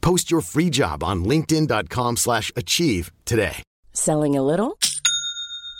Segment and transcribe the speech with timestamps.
[0.00, 3.62] Post your free job on linkedin.com/achieve slash achieve today.
[3.92, 4.78] Selling a little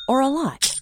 [0.09, 0.73] or a lot?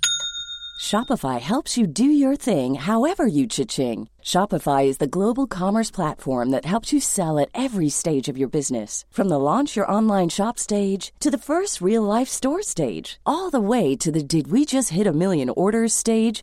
[0.80, 4.08] Shopify helps you do your thing however you cha-ching.
[4.22, 8.48] Shopify is the global commerce platform that helps you sell at every stage of your
[8.48, 9.04] business.
[9.10, 13.50] From the launch your online shop stage to the first real life store stage, all
[13.50, 16.42] the way to the did we just hit a million orders stage.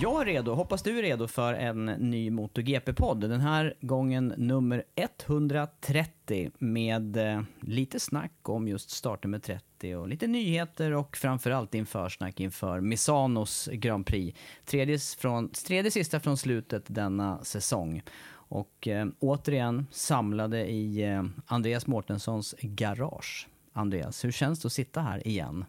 [0.00, 3.20] Jag är redo, hoppas du är redo för en ny MotoGP-podd.
[3.20, 10.26] Den här gången nummer 130 med eh, lite snack om just startnummer 30 och lite
[10.26, 14.38] nyheter och framförallt införsnack inför Misanos Grand Prix.
[14.64, 18.02] Tredje, från, tredje sista från slutet denna säsong.
[18.30, 23.48] Och eh, återigen samlade i eh, Andreas Mårtenssons garage.
[23.72, 25.64] Andreas, hur känns det att sitta här igen?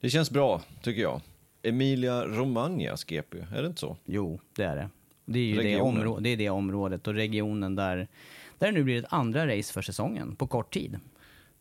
[0.00, 1.20] Det känns bra, tycker jag.
[1.64, 3.96] Emilia Romagnas GP, är det inte så?
[4.04, 4.88] Jo, det är det.
[5.24, 8.08] Det är ju det, områ- det, är det området och regionen där,
[8.58, 10.98] där det nu blir ett andra race för säsongen på kort tid.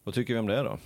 [0.03, 0.77] Vad tycker vi om det då?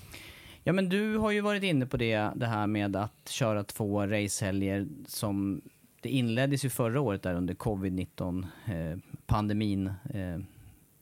[0.64, 4.08] Ja men du har ju varit inne på det, det här med att köra två
[4.08, 5.62] racehelger som
[6.02, 9.88] det inleddes ju förra året där under covid-19 eh, pandemin.
[9.88, 10.40] Eh,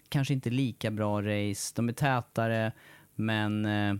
[0.09, 2.71] kanske inte lika bra race, de är tätare
[3.15, 3.95] men eh,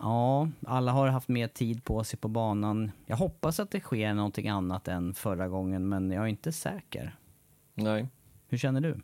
[0.00, 2.90] ja, alla har haft mer tid på sig på banan.
[3.06, 7.16] Jag hoppas att det sker någonting annat än förra gången men jag är inte säker.
[7.74, 8.06] Nej.
[8.48, 9.00] Hur känner du?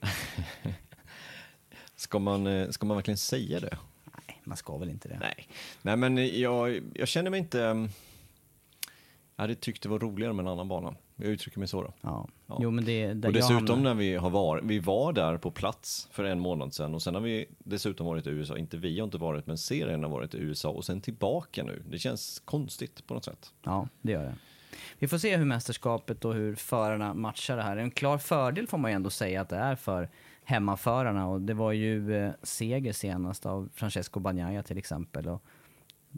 [1.96, 3.78] Ska man, eh, ska man verkligen säga det?
[4.04, 5.18] Nej, man ska väl inte det.
[5.20, 5.48] Nej.
[5.82, 7.64] Nej, men jag, jag känner mig inte...
[7.64, 7.88] mm,
[9.36, 10.94] Jag hade tyckt det var roligare med en annan bana.
[11.16, 11.92] Jag uttrycker mig så då.
[12.00, 12.28] Ja.
[12.46, 12.58] Ja.
[12.60, 13.14] Jo men det...
[13.14, 16.74] där Och dessutom när vi har varit, vi var där på plats för en månad
[16.74, 19.58] sedan och sen har vi dessutom varit i USA, inte vi har inte varit men
[19.58, 21.82] serien har varit i USA och sen tillbaka nu.
[21.90, 23.52] Det känns konstigt på något sätt.
[23.62, 24.34] Ja, det gör det.
[24.98, 27.76] Vi får se hur mästerskapet och hur förarna matchar det här.
[27.76, 30.08] En klar fördel får man ju ändå säga att det är för
[30.44, 35.28] hemmaförarna och det var ju eh, seger senast av Francesco Bagnaia till exempel.
[35.28, 35.42] Och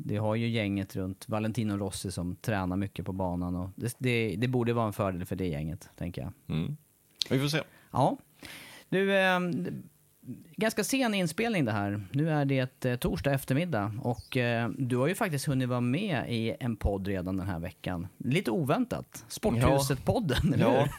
[0.04, 4.36] det har ju gänget runt Valentino Rossi som tränar mycket på banan och det, det,
[4.36, 6.32] det borde vara en fördel för det gänget, tänker jag.
[6.56, 6.76] Mm.
[7.30, 7.60] Vi får se.
[7.90, 8.16] Ja.
[8.88, 9.40] Du, eh,
[10.56, 12.00] ganska sen inspelning det här.
[12.12, 16.24] Nu är det eh, torsdag eftermiddag och eh, du har ju faktiskt hunnit vara med
[16.28, 18.06] i en podd redan den här veckan.
[18.18, 19.24] Lite oväntat.
[19.28, 20.80] Sporthuset-podden, eller Ja.
[20.80, 20.90] hur?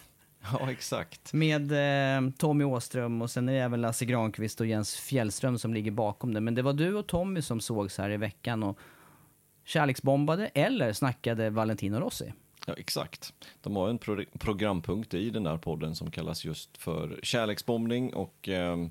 [0.59, 1.33] ja, exakt.
[1.33, 5.73] Med eh, Tommy Åström och sen är det även Lasse Granqvist och Jens Fjällström som
[5.73, 6.41] ligger bakom det.
[6.41, 8.79] Men det var du och Tommy som sågs här i veckan och
[9.65, 12.33] kärleksbombade eller snackade Valentino Rossi.
[12.65, 13.33] Ja, exakt.
[13.61, 18.49] De har en pro programpunkt i den där podden som kallas just för kärleksbombning och
[18.49, 18.89] ehm,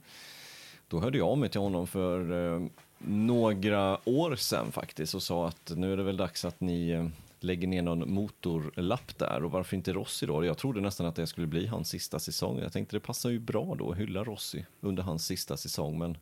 [0.88, 5.48] då hörde jag av mig till honom för ehm, några år sedan faktiskt och sa
[5.48, 7.06] att nu är det väl dags att ni eh,
[7.46, 10.44] lägger ner någon motorlapp där och varför inte Rossi då?
[10.44, 12.58] Jag trodde nästan att det skulle bli hans sista säsong.
[12.58, 16.18] Jag tänkte det passar ju bra då att hylla Rossi under hans sista säsong men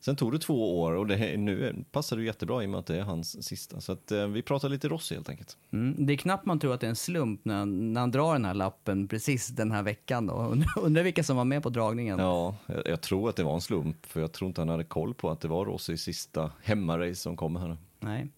[0.00, 2.86] Sen tog det två år och det, nu passar det jättebra i och med att
[2.86, 3.80] det är hans sista.
[3.80, 5.56] Så att, eh, vi pratar lite Rossi helt enkelt.
[5.72, 8.32] Mm, det är knappt man tror att det är en slump när, när han drar
[8.32, 10.26] den här lappen precis den här veckan.
[10.26, 10.34] Då.
[10.52, 12.18] Undrar, undrar vilka som var med på dragningen.
[12.18, 14.84] Ja, jag, jag tror att det var en slump, för jag tror inte han hade
[14.84, 17.76] koll på att det var Rossis sista hemmarace som kommer här.
[18.00, 18.28] Nej.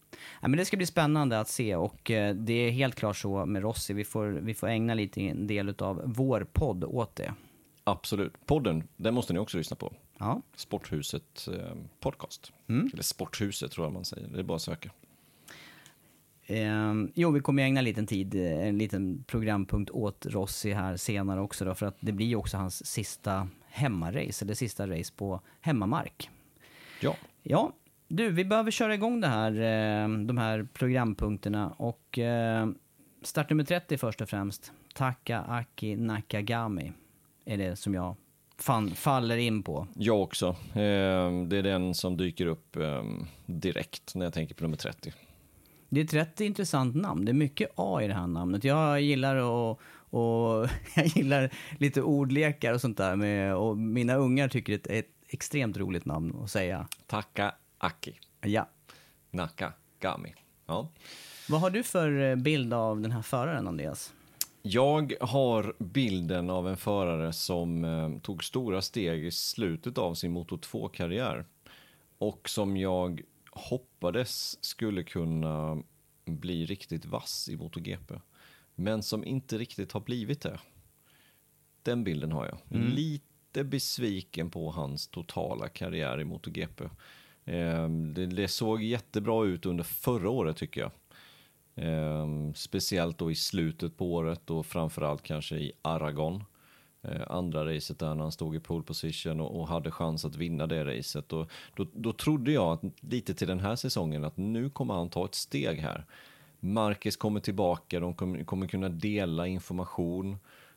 [0.40, 3.46] Nej, men det ska bli spännande att se och eh, det är helt klart så
[3.46, 3.94] med Rossi.
[3.94, 7.34] Vi får, vi får ägna lite en del av vår podd åt det.
[7.84, 8.46] Absolut.
[8.46, 9.92] Podden, den måste ni också lyssna på.
[10.18, 10.42] Ja.
[10.56, 12.52] Sporthuset eh, podcast.
[12.68, 12.90] Mm.
[12.92, 14.90] Eller Sporthuset tror jag man säger, det är bara att söka.
[16.46, 20.96] Eh, jo, vi kommer ägna en liten tid, eh, en liten programpunkt åt Rossi här
[20.96, 25.12] senare också då, för att det blir ju också hans sista hemmarace, eller sista race
[25.16, 26.30] på hemmamark.
[27.00, 27.16] Ja.
[27.42, 27.72] Ja,
[28.10, 32.68] du, vi behöver köra igång det här, eh, de här programpunkterna och eh,
[33.22, 34.72] startnummer 30 först och främst.
[34.94, 36.92] Taka Aki Nakagami
[37.44, 38.16] är det som jag
[38.58, 39.86] fan, faller in på.
[39.94, 40.46] Jag också.
[40.72, 43.02] Eh, det är den som dyker upp eh,
[43.46, 45.12] direkt när jag tänker på nummer 30.
[45.88, 47.24] Det är ett rätt intressant namn.
[47.24, 48.64] Det är mycket A i det här namnet.
[48.64, 49.78] Jag gillar att
[50.12, 53.16] och jag gillar lite ordlekar och sånt där.
[53.16, 56.88] Med, och mina ungar tycker det är ett extremt roligt namn att säga.
[57.06, 58.20] Taka Aki.
[58.40, 58.68] Ja.
[59.30, 60.34] Nakagami.
[60.66, 60.88] Ja.
[61.48, 64.12] Vad har du för eh, bild av den här föraren, Andreas?
[64.62, 70.32] Jag har bilden av en förare som eh, tog stora steg i slutet av sin
[70.32, 71.44] Moto 2-karriär.
[72.18, 75.82] Och som jag hoppades skulle kunna
[76.24, 78.14] bli riktigt vass i MotoGP.
[78.74, 80.58] Men som inte riktigt har blivit det.
[81.82, 82.58] Den bilden har jag.
[82.70, 82.88] Mm.
[82.88, 86.84] Lite besviken på hans totala karriär i MotoGP.
[87.50, 90.90] Ehm, det, det såg jättebra ut under förra året tycker jag.
[91.74, 96.44] Ehm, speciellt då i slutet på året och framförallt kanske i Aragon.
[97.02, 100.36] Ehm, andra racet där när han stod i pole position och, och hade chans att
[100.36, 101.32] vinna det racet.
[101.32, 105.08] Och då, då trodde jag att, lite till den här säsongen att nu kommer han
[105.08, 106.04] ta ett steg här.
[106.60, 110.36] Marcus kommer tillbaka, de kommer, kommer kunna dela information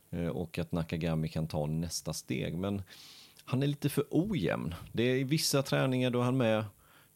[0.09, 2.57] eh, och att Nakagami kan ta nästa steg.
[2.57, 2.81] Men
[3.45, 4.75] han är lite för ojämn.
[4.91, 6.65] Det är i vissa träningar då är han med,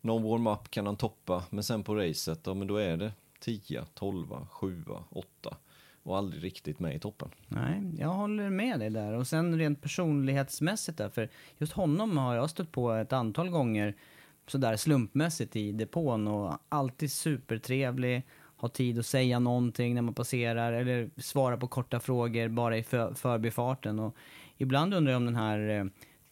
[0.02, 3.86] någon warm-up kan han toppa, men sen på racet, ja, men då är det 10,
[3.94, 5.58] 12, 7, 8
[6.04, 7.30] och aldrig riktigt med i toppen.
[7.48, 9.14] Nej, jag håller med dig där.
[9.14, 13.96] Och sen rent personlighetsmässigt där, för just honom har jag stött på ett antal gånger
[14.48, 18.24] sådär slumpmässigt i depån och alltid supertrevlig,
[18.58, 22.84] har tid att säga någonting när man passerar eller svara på korta frågor bara i
[22.84, 24.00] för, förbifarten.
[24.00, 24.16] Och
[24.58, 25.86] ibland undrar jag om den här eh,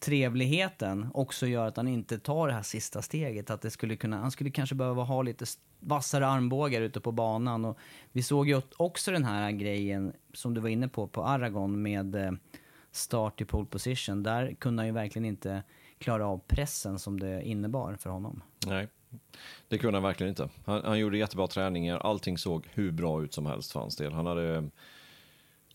[0.06, 3.50] trevligheten också gör att han inte tar det här sista steget.
[3.50, 5.44] Att det skulle kunna, han skulle kanske behöva ha lite
[5.80, 7.64] vassare armbågar ute på banan.
[7.64, 7.78] Och
[8.12, 12.14] vi såg ju också den här grejen som du var inne på, på Aragon med
[12.14, 12.32] eh,
[12.90, 14.22] start i pole position.
[14.22, 15.62] Där kunde han ju verkligen inte
[15.98, 18.42] klara av pressen som det innebar för honom.
[18.66, 18.88] Nej,
[19.68, 20.48] det kunde han verkligen inte.
[20.64, 24.12] Han, han gjorde jättebra träningar, allting såg hur bra ut som helst för hans del.
[24.12, 24.70] Han hade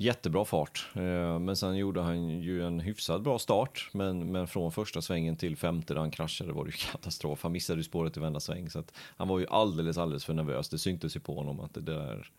[0.02, 3.90] jättebra fart, eh, men sen gjorde han ju en hyfsat bra start.
[3.94, 7.44] Men, men från första svängen till femte där han kraschade var det ju katastrof.
[7.44, 10.34] Han missade ju spåret i vända sväng, så att han var ju alldeles, alldeles för
[10.34, 10.70] nervös.
[10.70, 12.32] Det syntes ju på honom att det där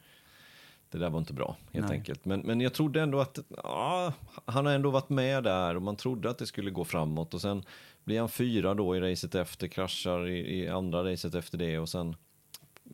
[0.91, 1.97] det där var inte bra, helt Nej.
[1.97, 2.25] enkelt.
[2.25, 4.13] Men, men jag trodde ändå att ja,
[4.45, 7.35] han har ändå varit med där och man trodde att det skulle gå framåt.
[7.35, 7.65] Och sen
[8.05, 11.89] blir han fyra då i racet efter, kraschar i, i andra racet efter det och
[11.89, 12.17] sen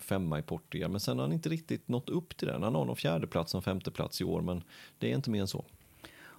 [0.00, 0.90] femma i Portugal.
[0.90, 2.62] Men sen har han inte riktigt nått upp till den.
[2.62, 4.62] Han har någon fjärde plats och femte plats i år, men
[4.98, 5.64] det är inte mer än så.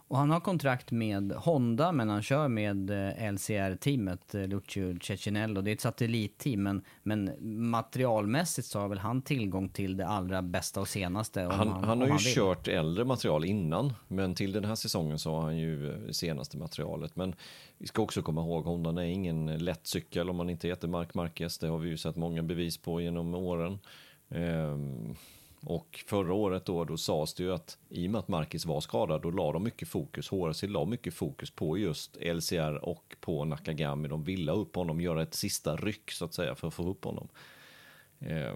[0.10, 5.62] Och han har kontrakt med Honda, men han kör med eh, LCR-teamet, eh, Lucio Cecinello.
[5.62, 7.32] Det är ett satellitteam, men, men
[7.70, 11.42] materialmässigt så har väl han tillgång till det allra bästa och senaste.
[11.42, 12.36] Han, han, om har ju vill.
[12.36, 16.58] kört äldre material innan, men till den här säsongen så har han ju eh, senaste
[16.58, 17.16] materialet.
[17.16, 17.36] Men
[17.78, 21.14] vi ska också komma ihåg, Honda är ingen lätt cykel om man inte heter Mark
[21.14, 21.58] Marquez.
[21.58, 23.80] Det har vi ju sett många bevis på genom åren.
[24.30, 25.16] Ehm,
[25.62, 28.82] och förra året då, då sades det ju att i och med att Marcus var
[28.82, 33.46] skadad, då la de mycket fokus, HRC la mycket fokus på just LCR och på
[33.46, 34.08] Nakagami.
[34.08, 36.90] De ville ha upp honom, göra ett sista ryck så att säga för att få
[36.90, 37.28] upp honom.
[38.20, 38.54] Eh,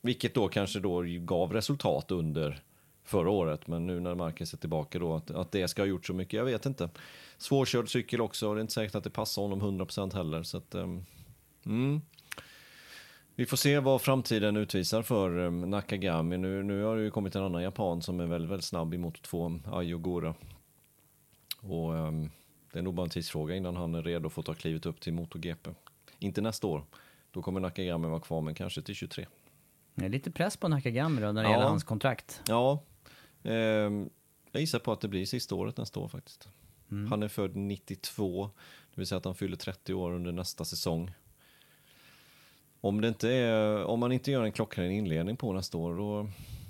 [0.00, 2.62] vilket då kanske då gav resultat under
[3.04, 6.06] förra året, men nu när Marcus är tillbaka då, att, att det ska ha gjort
[6.06, 6.90] så mycket, jag vet inte.
[7.38, 10.74] Svårkörd cykel också, det är inte säkert att det passar honom 100% heller, så att,
[10.74, 10.88] eh,
[11.66, 12.00] mm.
[13.38, 16.38] Vi får se vad framtiden utvisar för um, Nakagami.
[16.38, 18.98] Nu, nu har det ju kommit en annan japan som är väldigt, väldigt snabb i
[18.98, 20.34] Moto 2, Ayo Gora.
[21.60, 22.30] Och um,
[22.72, 25.00] det är nog bara en tidsfråga innan han är redo för att ta klivet upp
[25.00, 25.70] till MotoGP.
[26.18, 26.84] Inte nästa år,
[27.30, 29.26] då kommer Nakagami vara kvar, men kanske till 23.
[29.94, 31.52] Det är lite press på Nakagami då när det Ja.
[31.52, 32.42] gäller hans kontrakt.
[32.48, 32.82] Ja,
[33.42, 34.10] ehm,
[34.52, 36.48] jag gissar på att det blir sista året nästa år faktiskt.
[37.10, 38.50] Han är född 92,
[38.94, 41.10] det vill säga att han fyller 30 år under nästa säsong.
[42.80, 46.28] Om, det inte är, om man inte gör en klockren inledning på nästa år, då,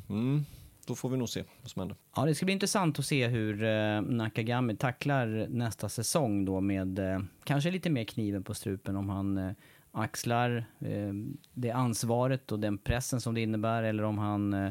[0.08, 0.44] mm,
[0.86, 1.96] då får vi nog se vad som händer.
[2.16, 6.98] Ja, det ska bli intressant att se hur eh, Nakagami tacklar nästa säsong då med
[6.98, 9.52] eh, kanske lite mer kniven på strupen om han eh,
[9.92, 11.12] axlar eh,
[11.54, 14.70] det ansvaret och den pressen som det innebär eller om han eh,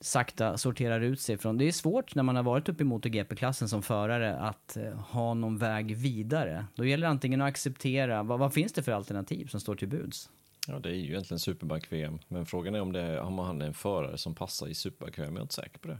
[0.00, 1.58] sakta sorterar ut sig från.
[1.58, 5.34] Det är svårt när man har varit uppe i MotoGP-klassen som förare att eh, ha
[5.34, 6.66] någon väg vidare.
[6.74, 9.88] Då gäller det antingen att acceptera, vad, vad finns det för alternativ som står till
[9.88, 10.30] buds?
[10.68, 12.18] Ja, det är ju egentligen Superbike-VM.
[12.28, 15.32] Men frågan är om, det är, om han är en förare som passar i Superbike-VM.
[15.32, 15.98] Jag är inte säker på det.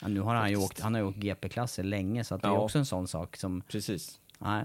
[0.00, 2.48] Ja, nu har han ju åkt, han har ju åkt GP-klasser länge, så att det
[2.48, 2.58] är Ja.
[2.58, 3.60] också en sån sak som...
[3.60, 4.20] Precis.
[4.38, 4.64] Nej.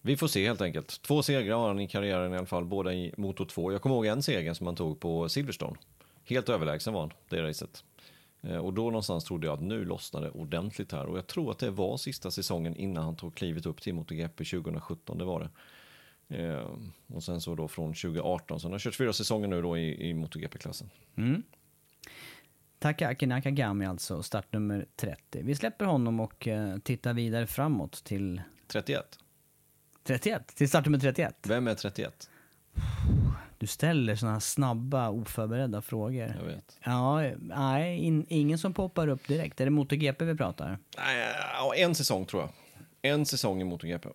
[0.00, 1.02] Vi får se helt enkelt.
[1.02, 3.72] Två segrar har han i karriären i alla fall, båda i Moto 2.
[3.72, 5.76] Jag kommer ihåg en seger som han tog på Silverstone.
[6.24, 7.84] Helt överlägsen var han, det racet.
[8.42, 11.06] Eh, Och då någonstans trodde jag att nu lossnade ordentligt här.
[11.06, 14.44] Och jag tror att det var sista säsongen innan han tog klivet upp till MotoGP
[14.44, 15.48] 2017, det var det.
[16.28, 16.68] Eh,
[17.06, 20.08] och sen så då från 2018, så han har kört fyra säsonger nu då i,
[20.08, 20.90] i MotoGP-klassen.
[22.78, 25.42] Takaki Nakagami alltså, startnummer 30.
[25.42, 29.18] Vi släpper honom och eh, tittar vidare framåt till 31.
[30.04, 31.36] 31, till startnummer 31.
[31.48, 32.30] Vem är 31?
[33.64, 36.34] Du ställer såna här snabba, oförberedda frågor.
[36.38, 36.78] Jag vet.
[36.84, 39.60] Ja, nej, in, ingen som poppar upp direkt.
[39.60, 40.78] Är det MotoGP vi pratar?
[40.96, 42.50] Nej, en säsong tror jag.
[43.12, 44.08] En säsong i MotoGP.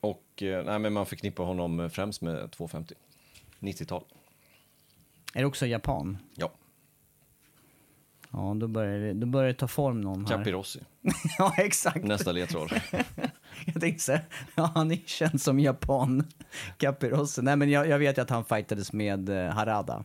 [0.00, 2.94] Och eh, nej, men man förknippar honom främst med 250.
[3.60, 4.04] 90-tal.
[5.34, 6.18] Är det också Japan?
[6.34, 6.52] Ja,
[8.32, 10.36] Ja, då börjar det, då börjar det ta form någon här.
[10.36, 10.80] Capirossi.
[11.38, 12.04] ja, exakt.
[12.04, 12.70] Nästa ledtråd.
[13.66, 16.24] Jag tänkte så här, ja, han är känd som Japan,
[16.78, 17.42] Capirossi.
[17.42, 20.04] Nej, men jag, jag vet ju att han fightades med eh, Harada.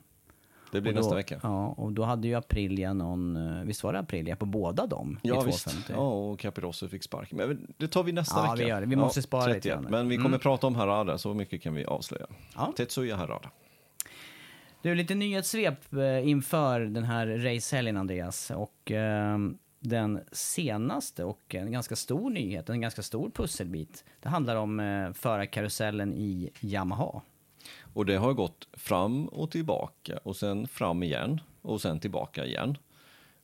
[0.72, 1.40] Det blir då, nästa vecka.
[1.44, 5.20] Ja, och då hade ju Aprilia någon, eh, visst var det Aprilia på båda dem?
[5.24, 5.64] i Ja, visst.
[5.64, 5.94] 250?
[5.96, 7.32] Ja, och Capirossi fick spark.
[7.32, 8.56] Men det tar vi nästa Ja, vecka.
[8.64, 8.88] vi gör det.
[8.88, 9.74] Vi måste spara lite 31.
[9.82, 9.92] grann.
[9.92, 10.40] Men vi kommer Mm.
[10.40, 12.26] prata om Harada, så mycket kan vi avslöja.
[12.56, 12.74] Ja.
[12.78, 13.50] Tetsuya Harada.
[14.82, 18.52] Du, lite nyhetssvep eh, inför den här racehelgen, Andreas.
[18.52, 19.38] Och eh,
[19.86, 24.04] den senaste och en ganska stor nyhet, en ganska stor pusselbit.
[24.22, 27.22] Det handlar om eh, förarkarusellen i Yamaha.
[27.94, 32.78] Och det har gått fram och tillbaka och sen fram igen och sen tillbaka igen.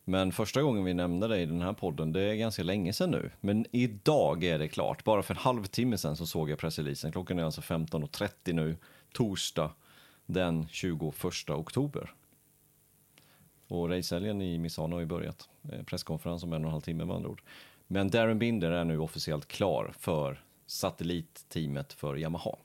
[0.03, 3.11] Men första gången vi nämnde det i den här podden, det är ganska länge sedan
[3.11, 3.31] nu.
[3.41, 5.03] Men idag är det klart.
[5.03, 7.11] Bara för en halvtimme sedan så såg jag pressreleasen.
[7.11, 8.77] Klockan är alltså 15.30 nu,
[9.13, 9.71] torsdag
[10.25, 12.13] den 21 oktober.
[13.71, 15.49] Och racehelgen i Misano har ju börjat.
[15.71, 17.41] Eh, presskonferens om en och en halv timme med andra ord.
[17.87, 22.55] Men Darren Binder är nu officiellt klar för satellitteamet för Yamaha.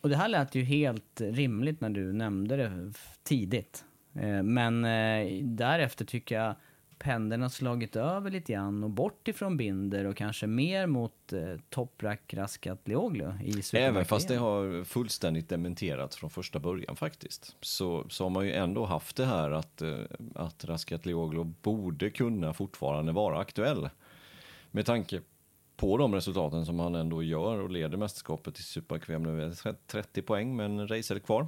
[0.00, 3.84] Och det här lät ju helt rimligt när du nämnde det tidigt.
[4.14, 6.54] Eh, men eh, därefter tycker jag
[7.02, 11.40] pendeln har slagit över lite grann och bort ifrån Binder och kanske mer mot eh,
[11.70, 17.56] Toprak Raskatlioglu i Även fast det har fullständigt dementerats från första början faktiskt.
[17.60, 19.98] Så, så har man ju ändå haft det här att, eh,
[20.34, 23.88] att Raskatlioglu borde kunna fortfarande vara aktuell.
[24.70, 25.20] Med tanke
[25.76, 29.42] på de resultaten som han ändå gör och leder mästerskapet i Superkväm nu.
[29.42, 31.46] är 30 poäng men en racer kvar.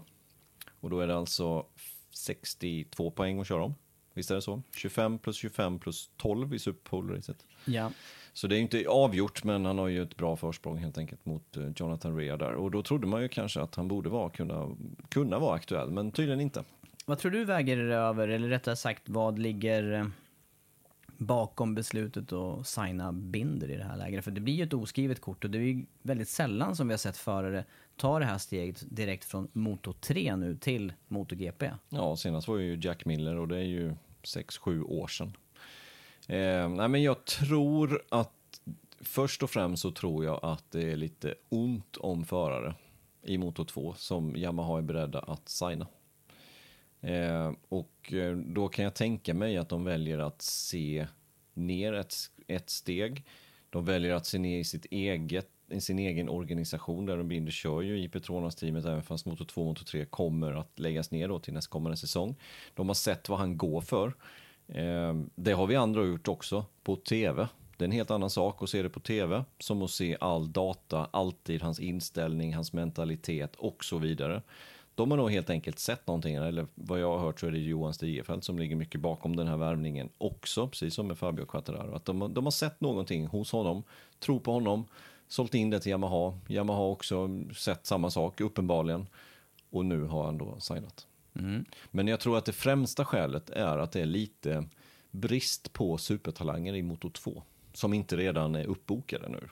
[0.80, 1.66] Och då är det alltså
[2.10, 3.74] 62 poäng att köra om.
[4.14, 4.62] Visst är det så?
[4.74, 7.46] 25 plus 25 plus 12 i Superpole-racet.
[7.64, 7.90] Ja.
[8.32, 11.56] Så det är inte avgjort, men han har ju ett bra försprång helt enkelt mot
[11.56, 12.52] eh, Jonathan Rea där.
[12.52, 14.76] Och då trodde man ju kanske att han borde vara, kunna,
[15.08, 16.64] kunna vara aktuell, men tydligen inte.
[17.06, 20.06] Vad tror du väger över, eller rättare sagt vad ligger eh,
[21.06, 24.24] bakom beslutet att signa Binder i det här läget?
[24.24, 26.92] För det blir ju ett oskrivet kort och det är ju väldigt sällan som vi
[26.92, 27.64] har sett förare
[27.96, 31.70] ta det här steget direkt från Moto 3 nu till MotoGP.
[31.88, 35.36] Ja, senast var ju Jack Miller och det är ju 6-7 år sedan.
[36.28, 38.60] Eh, nej, men jag tror att
[39.00, 42.74] först och främst så tror jag att det är lite ont om förare
[43.22, 45.86] i Moto 2 som Yamaha är beredda att signa.
[47.00, 51.06] Eh, och eh, då kan jag tänka mig att de väljer att se
[51.54, 52.14] ner ett,
[52.46, 53.24] ett steg.
[53.70, 55.50] De väljer att se ner i sitt eget
[55.80, 59.66] sin egen organisation där de binder kör ju i Petronas-teamet även fast Moto 2 och
[59.66, 62.36] Moto 3 kommer att läggas ner då till nästkommande säsong.
[62.74, 64.14] De har sett vad han går för.
[64.68, 67.48] Ehm, det har vi andra gjort också på tv.
[67.76, 70.52] Det är en helt annan sak att se det på tv som att se all
[70.52, 74.42] data, alltid hans inställning, hans mentalitet och så vidare.
[74.94, 77.58] De har nog helt enkelt sett någonting, eller vad jag har hört så är det
[77.58, 81.94] Johan Stigefelt som ligger mycket bakom den här värvningen också, precis som med Fabio Quattararo.
[81.94, 83.82] Att de, de har sett någonting hos honom,
[84.18, 84.84] tror på honom,
[85.34, 86.38] sålt in det till Yamaha.
[86.48, 89.06] Yamaha har också sett samma sak, uppenbarligen.
[89.70, 91.06] Och nu har han då signat.
[91.90, 94.64] Men jag tror att det främsta skälet är att det är lite
[95.10, 97.42] brist på supertalanger i Moto 2.
[97.72, 99.48] Som inte redan är uppbokade nu.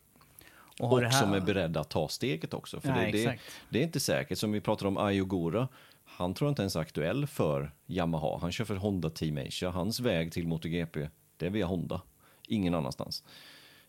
[0.81, 2.81] Och, Och, som är beredda att ta steget också.
[2.81, 3.39] För Nej, det, det,
[3.71, 4.39] det är inte säkert.
[4.39, 5.69] Som vi pratade om Ayogura.
[6.05, 8.39] Han tror inte ens är aktuell för Yamaha.
[8.39, 9.71] Han kör för Honda Team Asia.
[9.71, 12.03] Hans väg till MotoGP, det är via Honda.
[12.49, 13.25] Ingen annanstans.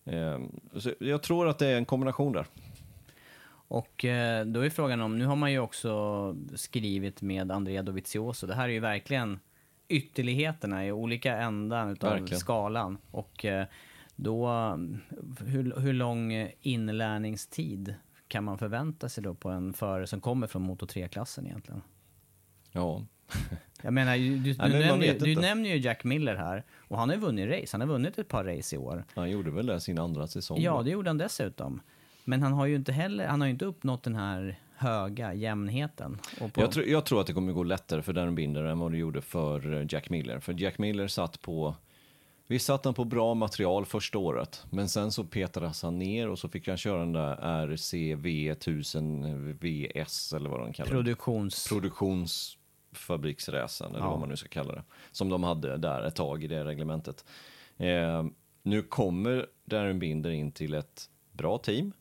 [0.06, 2.46] Ehm, så jag tror att det är en kombination där.
[3.68, 8.48] Och eh, då är frågan om, nu har man ju också skrivit med Andrea Dovizioso.
[8.48, 9.40] Det här är ju verkligen
[9.88, 12.40] ytterligheterna i olika ändar utav Verkligen.
[12.40, 12.98] skalan.
[13.12, 13.66] Och eh,
[14.16, 14.48] då,
[15.46, 17.96] hur, hur lång inlärningstid
[18.28, 21.82] kan man förvänta sig då på en förare som kommer från Moto 3-klassen egentligen?
[22.72, 23.06] Ja,
[23.82, 27.16] Jag menar, du, du, Ja, nämner, du nämner ju Jack Miller här och han har
[27.16, 27.68] ju vunnit race.
[27.72, 29.06] Han har vunnit ett par race i år.
[29.16, 30.62] han gjorde väl det sin andra säsong.
[30.62, 31.82] Ja, det gjorde han dessutom.
[32.24, 36.20] Men han har ju inte heller, han har inte uppnått den här höga jämnheten.
[36.40, 38.92] På, Jag, tror, jag tror att det kommer gå lättare för Darren Binder än vad
[38.92, 40.40] det gjorde för eh, Jack Miller.
[40.40, 41.76] För Jack Miller satt på...
[42.48, 46.40] Vi satt han på bra material första året, men sen så petades han ner och
[46.40, 47.36] så fick han köra den där
[47.68, 50.96] RCV1000 VS eller vad de kallar det.
[51.70, 52.58] produktions...
[52.94, 54.10] Produktionsfabriksräsen, eller Ja.
[54.10, 54.84] vad man nu ska kalla det.
[55.12, 57.26] Som de hade där ett tag i det reglementet.
[57.78, 58.26] Eh,
[58.64, 61.94] nu kommer Darren Binder in till ett bra team.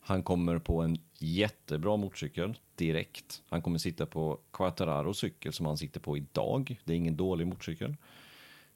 [0.00, 3.42] Han kommer på en jättebra motorcykel direkt.
[3.48, 6.80] Han kommer sitta på Quattararo cykel som han sitter på idag.
[6.84, 7.96] Det är ingen dålig motorcykel.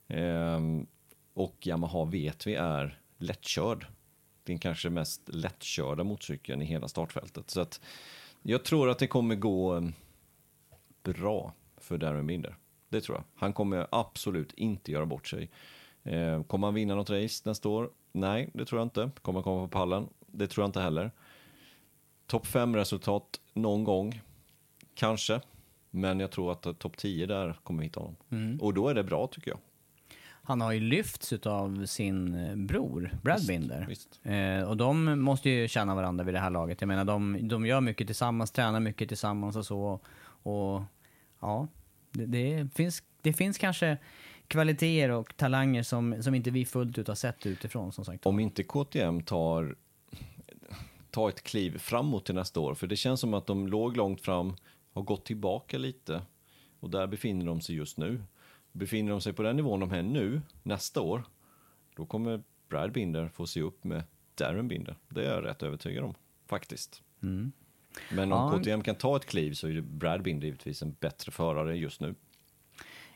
[0.08, 0.86] Ehm,
[1.34, 3.86] och Yamaha vet vi är lättkörd.
[4.44, 7.50] Det är kanske mest lättkörda motorcykeln i hela startfältet.
[7.50, 7.80] Så att
[8.42, 9.82] jag tror att det kommer gå eh,
[11.12, 12.56] bra för Darren Binder.
[12.88, 13.24] Det tror jag.
[13.34, 15.50] Han kommer absolut inte göra bort sig.
[16.02, 17.90] Eh, kommer han vinna något race nästa år?
[18.12, 19.10] Nej, det tror jag inte.
[19.22, 20.08] Kommer han komma på pallen?
[20.26, 21.10] Det tror jag inte heller.
[22.26, 24.20] Topp 5-resultat någon gång,
[24.94, 25.40] kanske.
[25.90, 28.58] Men jag tror att topp 10 där kommer vi hitta honom.
[28.60, 29.58] Och då är det bra tycker jag.
[30.48, 33.86] Han har ju lyfts av sin bror, Brad Binder.
[33.88, 34.20] visst.
[34.22, 36.80] Eh, och de måste ju känna varandra vid det här laget.
[36.80, 40.00] Jag menar, de, de gör mycket tillsammans, tränar mycket tillsammans och så.
[40.42, 40.82] Och
[41.40, 41.68] ja,
[42.12, 43.98] det, det, finns, det finns kanske
[44.48, 48.26] kvaliteter och talanger som, som inte vi fullt ut har sett utifrån, som sagt.
[48.26, 49.76] Om inte KTM tar,
[51.10, 54.20] tar ett kliv framåt till nästa år, för det känns som att de låg långt
[54.20, 54.56] fram,
[54.92, 56.22] har gått tillbaka lite
[56.80, 58.22] och där befinner de sig just nu.
[58.72, 61.22] Befinner de sig på den nivån de är nu, nästa år,
[61.96, 64.02] då kommer Brad Binder få se upp med
[64.34, 64.96] Darren Binder.
[65.08, 66.14] Det är jag rätt övertygad om,
[66.46, 67.02] faktiskt.
[68.12, 68.58] Men om Ja.
[68.58, 72.14] KTM kan ta ett kliv så är Brad Binder givetvis en bättre förare just nu.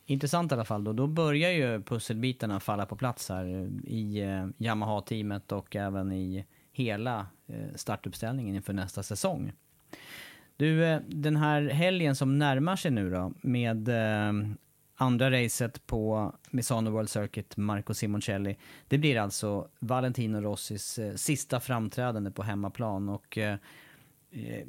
[0.06, 0.92] Intressant i alla fall då.
[0.92, 7.26] Då börjar ju pusselbitarna falla på plats här i eh, Yamaha-teamet och även i hela
[7.46, 9.52] eh, startuppställningen inför nästa säsong.
[10.56, 14.32] Du, eh, den här helgen som närmar sig nu då med eh,
[14.94, 18.56] andra racet på Misano World Circuit, Marco Simoncelli.
[18.88, 23.56] Det blir alltså Valentino Rossis eh, sista framträdande på hemmaplan och eh,
[24.32, 24.66] Eh,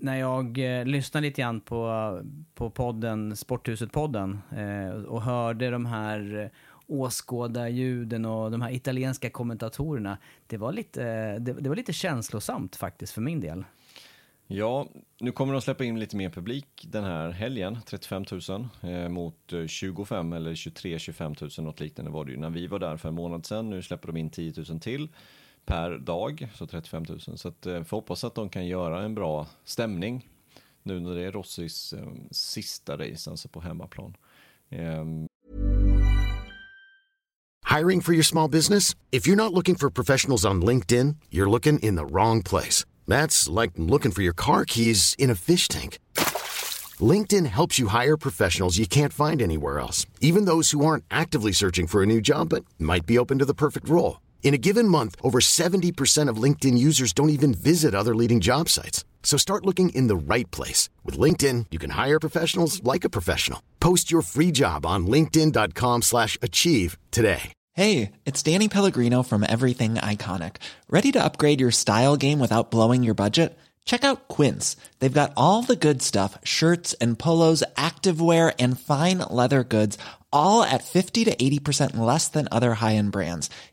[0.00, 2.22] när jag eh, lyssnade lite grann på,
[2.54, 6.48] på podden, Sporthuset-podden eh, och hörde de här eh,
[6.86, 10.18] åskådarljuden och de här italienska kommentatorerna.
[10.46, 11.02] Det var lite,
[11.38, 13.64] det, det var lite känslosamt faktiskt för min del.
[14.52, 14.88] Ja,
[15.20, 19.52] nu kommer de släppa in lite mer publik den här helgen, 35 000 eh, mot
[19.52, 23.08] eh, 25 eller 23-25 000, något liknande var det ju när vi var där för
[23.08, 23.70] en månad sedan.
[23.70, 25.08] Nu släpper de in 10 000 till
[25.66, 27.20] per dag, så 35 000.
[27.20, 30.28] Så att, eh, får hoppas att de kan göra en bra stämning
[30.82, 34.16] nu när det är Rossis eh, sista race, alltså på hemmaplan.
[34.68, 35.04] Eh,
[37.78, 38.96] Hiring for your small business?
[39.12, 42.84] If you're not looking for professionals on LinkedIn, you're looking in the wrong place.
[43.06, 45.98] That's like looking for your car keys in a fish tank.
[47.00, 51.52] LinkedIn helps you hire professionals you can't find anywhere else, even those who aren't actively
[51.52, 54.20] searching for a new job but might be open to the perfect role.
[54.42, 58.68] In a given month, over 70% of LinkedIn users don't even visit other leading job
[58.68, 59.04] sites.
[59.22, 60.88] So start looking in the right place.
[61.04, 63.62] With LinkedIn, you can hire professionals like a professional.
[63.78, 67.52] Post your free job on linkedin.com slash achieve today.
[67.74, 70.56] Hey, it's Danny Pellegrino from Everything Iconic.
[70.88, 73.56] Ready to upgrade your style game without blowing your budget?
[73.84, 74.76] Check out Quince.
[74.98, 79.98] They've got all the good stuff shirts and polos, activewear, and fine leather goods,
[80.32, 83.50] all at 50 to 80% less than other high end brands.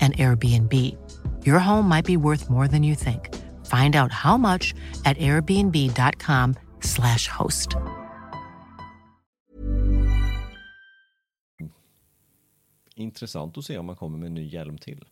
[0.00, 0.96] an Airbnb.
[1.44, 3.34] Your home might be worth more than you think.
[3.66, 4.72] Find out how much
[5.04, 7.74] at airbnb.com/slash host.
[12.96, 15.04] intressant att se om man kommer med en ny hjälm till.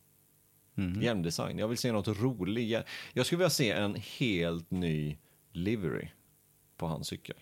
[1.03, 1.59] Hjälmdesign.
[1.59, 2.85] Jag vill se något roligt.
[3.13, 5.17] Jag skulle vilja se en helt ny
[5.53, 6.09] livery
[6.77, 7.37] på hans cykel.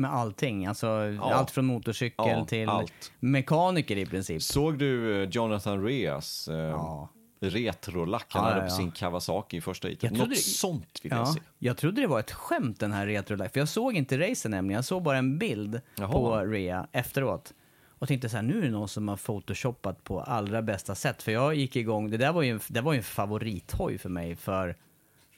[0.00, 0.88] Med allting, alltså
[1.20, 3.12] allt från motorcykel Ja, till allt.
[3.20, 4.42] mekaniker i princip.
[4.42, 7.08] Såg du eh, Jonathan Reas eh, Ja.
[7.40, 8.76] retrolack han Ja, hade ja, på ja.
[8.76, 10.10] sin Kawasaki i första heatet?
[10.10, 11.40] Något trodde- sånt vill jag Ja, se.
[11.58, 14.76] jag trodde det var ett skämt den här retrolife, för jag såg inte racen nämligen,
[14.76, 16.12] jag såg bara en bild Jaha.
[16.12, 17.54] på Rea efteråt.
[17.88, 21.22] Och tänkte så här, nu är det någon som har photoshoppat på allra bästa sätt.
[21.22, 24.08] För jag gick igång, det där var ju en, det var ju en favorithoj för
[24.08, 24.76] mig för,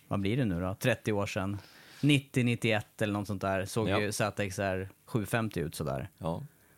[0.09, 1.59] vad blir det nu då, 30 år sedan.
[2.03, 4.01] 90, 91 eller något sånt där, såg Ja.
[4.01, 6.11] ju ZXR 750 ut sådär.
[6.19, 6.35] Ja.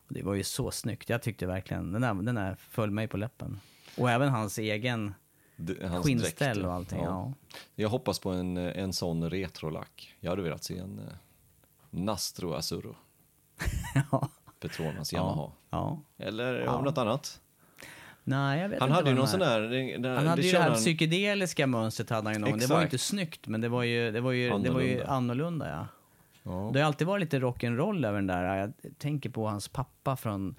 [0.07, 3.09] Och det var ju så snyggt, jag tyckte verkligen, den där, den där föll mig
[3.09, 3.61] på läppen.
[3.99, 5.15] Och även hans egen
[5.57, 6.67] Det- hans skinnställ dräkter.
[6.67, 7.33] och allting, ja.
[7.75, 10.15] Jag hoppas på en, en sån retrolack.
[10.21, 11.05] Jag hade velat se en eh,
[11.91, 12.97] Nastro Azzurro.
[14.11, 14.29] ja.
[14.61, 15.53] Petronas Yamaha.
[15.71, 16.01] ja.
[16.19, 17.41] Eller om något annat.
[18.25, 19.61] Nej, jag vet Han inte hade ju någon sån är.
[19.61, 19.69] där...
[19.69, 22.59] det- det- Han hade ju det här han- psykedeliska mönstret hade han ju någon.
[22.59, 25.03] Det var ju inte snyggt, men det var ju, det var ju, det var ju
[25.03, 25.07] Annorlunda.
[25.13, 25.69] annorlunda.
[25.71, 25.87] Ja.
[26.43, 26.71] Ja.
[26.75, 28.57] Det har alltid varit lite rock'n'roll över den där.
[28.57, 30.55] Jag tänker på hans pappa från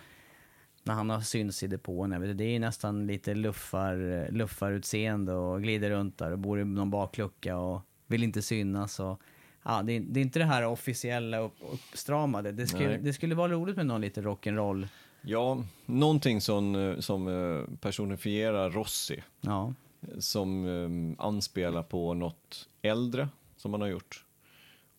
[0.84, 2.10] när han har synts i depån.
[2.38, 6.89] Det är ju nästan lite luffar, luffarutseende och glider runt där och bor i någon
[6.91, 8.99] baklucka och vill inte synas.
[8.99, 9.21] Och,
[9.65, 12.52] ja, det, är, det är inte det här officiella upp, uppstramade.
[12.52, 12.99] Det skulle, Nej.
[13.02, 14.88] det skulle vara roligt med någon lite rock'n'roll.
[15.25, 19.23] Ja, någonting som, eh, som eh, personifierar Rossi.
[19.41, 19.73] Ja.
[20.19, 24.25] Som um, anspelar på något äldre som man har gjort.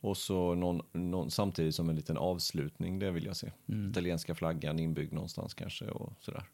[0.00, 3.50] Och så någon, någon, samtidigt som en liten avslutning, det vill jag se.
[3.68, 3.90] Mm.
[3.90, 6.44] Italienska flaggan inbyggd någonstans kanske och sådär.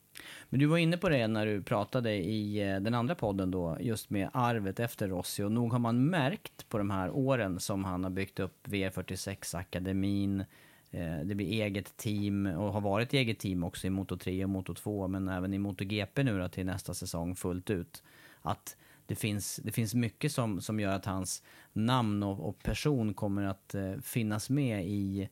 [0.49, 3.77] Men du var inne på det när du pratade i eh, den andra podden då,
[3.81, 5.43] just med arvet efter Rossi.
[5.43, 10.41] Och nog har man märkt på de här åren som han har byggt upp VR46-akademin,
[10.41, 10.47] eh,
[10.91, 14.51] Eh, det blir eget team och har varit eget team också i Moto 3 och
[14.51, 18.03] Moto 2, men även i MotoGP nu då till nästa säsong fullt ut.
[18.43, 18.77] Att
[19.07, 23.43] det finns, det finns mycket som, som gör att hans namn och, och person kommer
[23.45, 25.29] att eh, finnas med i,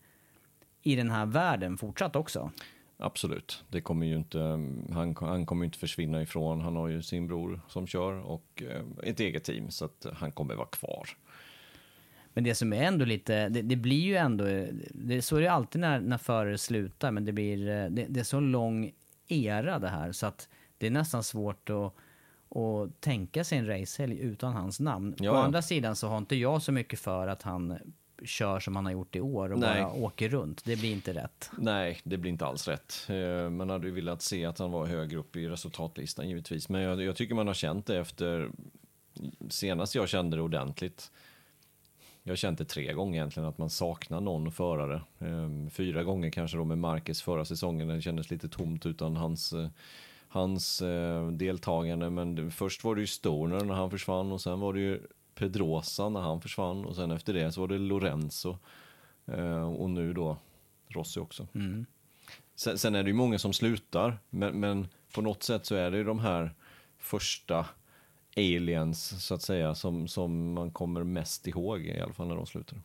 [0.82, 2.50] i den här världen fortsatt också.
[3.00, 6.60] Absolut, det kommer ju inte, mm, han, han kommer ju inte försvinna ifrån.
[6.60, 10.32] Han har ju sin bror som kör och eh, ett eget team så att han
[10.32, 11.08] kommer vara kvar.
[12.38, 14.44] Men det som är ändå lite, det, det blir ju ändå,
[14.90, 18.20] det, så är det alltid när, när förare slutar, men det blir, eh, det, det
[18.20, 18.92] är så lång
[19.28, 20.48] era det här så att
[20.78, 21.94] det är nästan svårt att,
[22.58, 25.14] att tänka sig en racehelg utan hans namn.
[25.18, 25.42] Ja, Å ja.
[25.42, 27.78] andra sidan så har inte jag så mycket för att han
[28.24, 29.82] kör som han har gjort i år och Nej.
[29.82, 30.64] bara åker runt.
[30.64, 31.50] Det blir inte rätt.
[31.58, 33.06] Nej, det blir inte alls rätt.
[33.08, 36.68] Eh, Man hade ju velat se att han var högre upp i resultatlistan givetvis.
[36.68, 38.50] Men jag, jag tycker man har känt det efter,
[39.48, 41.10] senast jag kände det ordentligt.
[42.28, 45.02] Jag har känt det tre gånger egentligen att man saknar någon förare.
[45.18, 47.88] Eh, Fyra gånger kanske då med Marquez förra säsongen.
[47.88, 49.68] Det kändes lite tomt utan hans, eh,
[50.28, 52.10] hans eh, deltagande.
[52.10, 55.00] Men först var det ju Stoner när han försvann och sen var det ju
[55.34, 58.56] Pedrosa när han försvann och sen efter det så var det Lorenzo.
[59.26, 60.36] Eh, Och nu då
[60.88, 61.46] Rossi också.
[62.54, 65.90] Sen, sen är det ju många som slutar, men, men på något sätt så är
[65.90, 66.54] det ju de här
[66.98, 67.66] första
[68.38, 72.46] aliens, så att säga, som, som man kommer mest ihåg, i alla fall när de
[72.46, 72.78] slutar.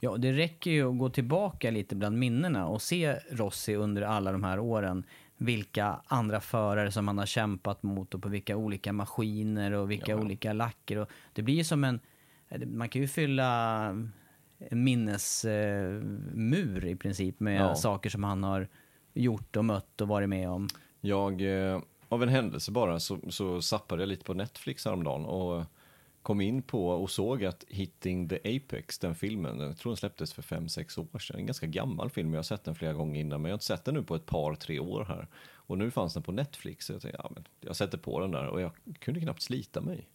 [0.00, 4.32] Ja, det räcker ju att gå tillbaka lite bland minnena och se Rossi under alla
[4.32, 5.04] de här åren.
[5.36, 10.16] Vilka andra förare som han har kämpat mot och på vilka olika maskiner och vilka
[10.16, 10.98] olika lacker.
[10.98, 12.00] Och det blir ju som en...
[12.66, 13.84] Man kan ju fylla
[14.58, 17.74] en minnesmur i princip med Ja.
[17.74, 18.68] saker som han har
[19.14, 20.68] gjort och mött och varit med om.
[21.00, 21.80] Jag, eh,
[22.10, 25.64] av en händelse bara, så, så zappade jag lite på Netflix häromdagen och
[26.22, 30.32] kom in på och såg att Hitting the Apex, den filmen, jag tror den släpptes
[30.32, 31.36] för fem sex år sedan.
[31.38, 33.64] En ganska gammal film, jag har sett den flera gånger innan, men jag har inte
[33.64, 35.28] sett den nu på ett par, tre år här.
[35.52, 38.30] Och nu fanns den på Netflix, så jag tänkte, ja men jag sätter på den
[38.30, 40.08] där och jag kunde knappt slita mig.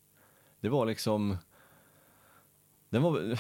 [0.60, 1.38] Det var liksom,
[2.90, 3.38] den var,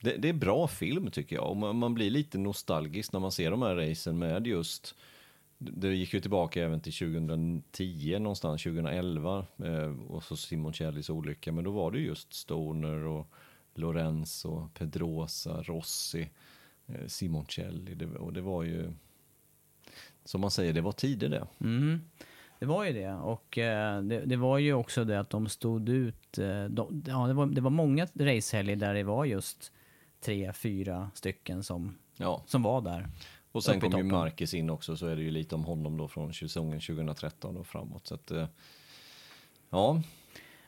[0.00, 3.32] det, det är bra film tycker jag, och man, man blir lite nostalgisk när man
[3.32, 4.94] ser de här racen med just
[5.72, 11.52] det gick ju tillbaka även till 2010 någonstans, 2011 eh, och så Simoncellis olycka.
[11.52, 13.26] Men då var det just Stoner och
[13.74, 16.30] Lorenzo, Pedrosa, Rossi,
[16.86, 17.94] eh, Simoncelli.
[17.94, 18.92] Det, och det var ju,
[20.24, 21.46] som man säger, det var tider det.
[21.60, 22.00] Mm.
[22.58, 23.12] Det var ju det.
[23.12, 26.38] Och eh, det, det var ju också det att de stod ut.
[26.38, 29.72] Eh, de, ja, det, var, det var många racehelger där det var just
[30.20, 32.42] tre, fyra stycken som, Ja.
[32.46, 33.08] som var där.
[33.52, 34.02] Och sen kom ju.
[34.02, 37.66] Marquez in också, så är det ju lite om honom då från säsongen 2013 och
[37.66, 38.06] framåt.
[38.06, 38.46] Så att, eh,
[39.70, 40.02] ja,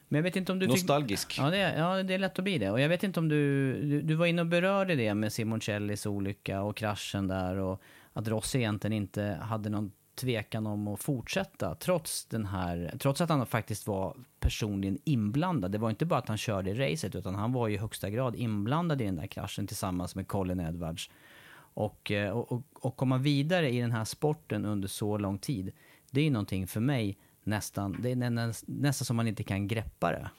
[0.08, 1.38] Men jag vet inte om du tyck- nostalgisk.
[1.38, 2.70] Ja det, är, ja, det är lätt att bli det.
[2.70, 4.02] Och jag vet inte om du, du...
[4.02, 7.80] Du var inne och berörde det med Simoncellis olycka och kraschen där och
[8.12, 13.28] att Rossi egentligen inte hade någon tvekan om att fortsätta trots, den här, trots att
[13.28, 15.72] han faktiskt var personligen inblandad.
[15.72, 18.36] Det var inte bara att han körde i racet utan han var i högsta grad
[18.36, 21.10] inblandad i den där kraschen tillsammans med Colin Edwards.
[21.74, 25.72] Och, eh, och, och, och komma vidare i den här sporten under så lång tid,
[26.10, 30.12] det är ju någonting för mig nästan, det är nästan som man inte kan greppa
[30.12, 30.30] det.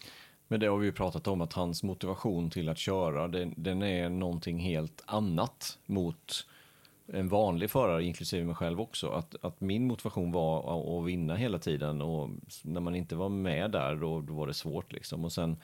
[0.48, 3.84] Men det har vi ju pratat om, att hans motivation till att köra, den, den
[3.84, 6.48] är någonting helt annat mot
[7.08, 11.60] en vanlig förare, inklusive mig själv också, att, att min motivation var att vinna hela
[11.60, 12.30] tiden och
[12.64, 15.26] när man inte var med där då, då var det svårt liksom.
[15.26, 15.58] Och sen,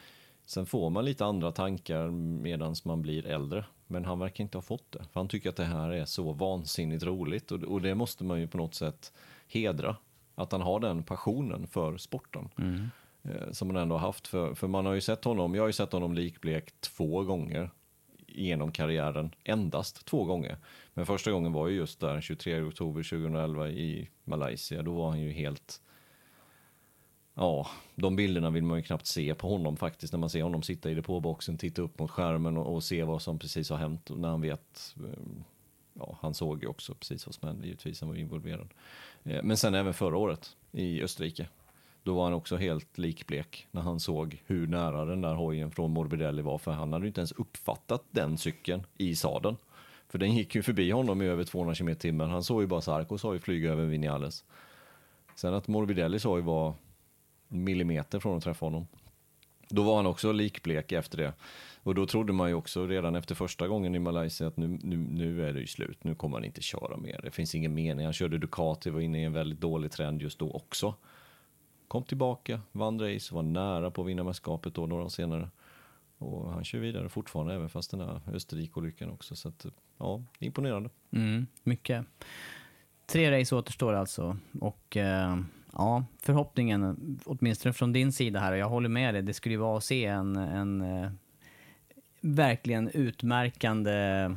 [0.45, 3.65] sen får man lite andra tankar medan man blir äldre.
[3.91, 6.31] Men han verkar inte ha fått det, för han tycker att det här är så
[6.33, 9.13] vansinnigt roligt och, och det måste man ju på något sätt
[9.47, 9.95] hedra.
[10.35, 12.49] Att han har den passionen för sporten.
[12.57, 12.89] Mm.
[13.23, 14.27] Eh, som man ändå har haft.
[14.27, 17.69] För, för man har ju sett honom, jag har ju sett honom likblek två gånger
[18.27, 20.57] genom karriären, endast två gånger.
[20.93, 24.81] Men första gången var ju just där 23 oktober 2011 i Malaysia.
[24.81, 25.81] Då var han ju helt...
[27.41, 30.63] Ja, de bilderna vill man ju knappt se på honom faktiskt när man ser honom
[30.63, 34.09] sitta i depåboxen, titta upp mot skärmen och, och se vad som precis har hänt
[34.09, 35.43] och när han vet eh,
[35.93, 38.67] Ja, han såg ju också precis vad som hände givetvis, han var involverad.
[39.23, 41.47] Eh, men sen även förra året i Österrike
[42.03, 45.91] då var han också helt likblek när han såg hur nära den där hojen från
[45.91, 49.57] Morbidelli var, för han hade ju inte ens uppfattat den cykeln i sadeln.
[50.07, 52.29] För den gick ju förbi honom i över 200 km timmen.
[52.29, 54.43] Han såg ju bara Sarko sa ju flyga över Vinales.
[55.35, 56.73] Sen att Morbidelli sa ju var
[57.51, 58.87] millimeter från att träffa honom.
[59.69, 61.33] Då var han också likblek efter det.
[61.83, 64.97] Och då trodde man ju också redan efter första gången i Malaysia att nu, nu,
[64.97, 67.21] nu är det ju slut, nu kommer han inte köra mer.
[67.23, 68.05] Det finns ingen mening.
[68.05, 70.95] Han körde Ducati, var inne i en väldigt dålig trend just då också
[71.91, 75.49] kom tillbaka, vann race, var nära på att vinna mästerskapet då några år senare.
[76.17, 79.35] Och han kör vidare fortfarande även fast den här Österrike-olyckan också.
[79.35, 79.65] Så att,
[79.97, 80.89] ja, imponerande.
[81.11, 82.05] Mm, mycket.
[83.05, 84.37] Tre race återstår alltså.
[84.61, 85.37] Och eh,
[85.73, 89.59] ja, förhoppningen, åtminstone från din sida här, och jag håller med dig, det skulle ju
[89.59, 91.11] vara att se en, en eh,
[92.21, 94.35] verkligen utmärkande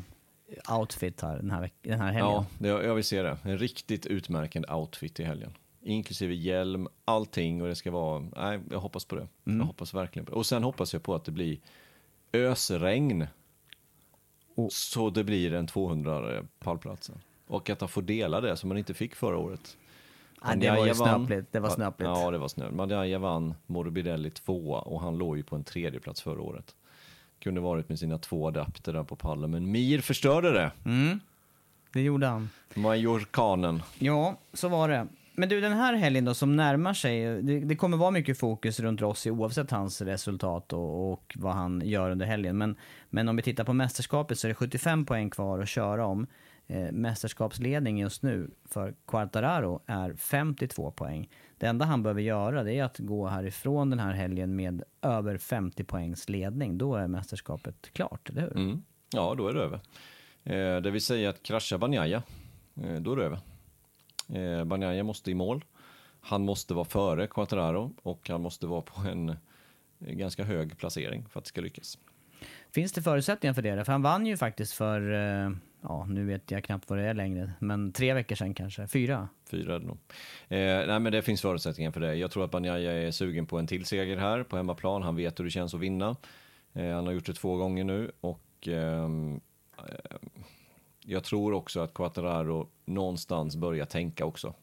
[0.78, 2.44] outfit här den här, den här helgen.
[2.58, 3.38] Ja, jag vill se det.
[3.42, 5.52] En riktigt utmärkande outfit i helgen
[5.84, 9.28] inklusive hjälm, allting och det ska vara, nej, jag hoppas på det.
[9.44, 9.58] Mm.
[9.58, 10.36] Jag hoppas verkligen på det.
[10.36, 11.58] Och sen hoppas jag på att det blir
[12.32, 13.26] ösregn.
[14.54, 14.72] Och.
[14.72, 17.10] Så det blir en 200 pallplats.
[17.46, 19.76] Och att han får dela det som man inte fick förra året.
[20.46, 21.52] Ja, det var ju snöpligt.
[21.52, 22.08] Det var snöpligt.
[22.08, 22.70] Ja, det var snö.
[22.70, 26.74] Madaya vann, Morbidelli tvåa och han låg ju på en tredje plats förra året.
[27.38, 30.70] Kunde varit med sina två adapter där på pallen, men Mir förstörde det.
[30.84, 31.20] Mm.
[31.92, 32.50] Det gjorde han.
[32.74, 33.82] Majorkanen.
[33.98, 35.06] Ja, så var det.
[35.36, 38.80] Men du, den här helgen då som närmar sig, det, det kommer vara mycket fokus
[38.80, 42.58] runt Rossi oavsett hans resultat och, och, vad han gör under helgen.
[42.58, 42.76] Men,
[43.10, 46.26] men om vi tittar på mästerskapet så är det 75 poäng kvar att köra om.
[46.66, 51.30] Eh, mästerskapsledning just nu för Quartararo är 52 poäng.
[51.58, 55.38] Det enda han behöver göra det är att gå härifrån den här helgen med över
[55.38, 56.78] 50 poängs ledning.
[56.78, 58.56] Då är mästerskapet klart, eller hur?
[58.56, 58.82] Mm.
[59.14, 59.80] Ja, då är det över.
[60.44, 62.22] Eh, det vill säga att krascha Banjaya,
[62.82, 63.38] eh, då är det över.
[64.28, 65.64] Eh, Banjaya måste i mål.
[66.20, 69.36] Han måste vara före Quattararo och han måste vara på en
[69.98, 71.98] ganska hög placering för att det ska lyckas.
[72.70, 73.84] Finns det förutsättningar för det?
[73.84, 75.00] För han vann ju faktiskt för,
[75.84, 79.28] ja nu vet jag knappt vad det är längre, men tre veckor sedan kanske, fyra?
[79.50, 79.98] Fyra är det nog.
[80.48, 82.14] Eh, nej men det finns förutsättningar för det.
[82.14, 85.02] Jag tror att Banjaya är sugen på en till seger här på hemmaplan.
[85.02, 86.16] Han vet hur det känns att vinna.
[86.72, 89.40] Eh, han har gjort det två gånger nu och ehm,
[89.78, 90.16] eh,
[91.06, 94.54] jag tror också att Quattararo någonstans börjar tänka också.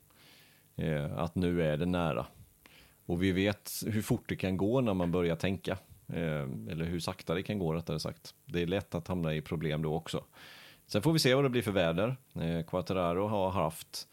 [0.76, 2.26] Eh, att nu är det nära.
[3.06, 5.78] Och vi vet hur fort det kan gå när man börjar tänka.
[6.08, 8.36] Eh, eller hur sakta det kan gå rättare sagt.
[8.46, 10.24] Det är lätt att hamna i problem då också.
[10.92, 12.18] Sen får vi se vad det blir för väder.
[12.36, 14.08] Eh, Quattararo har haft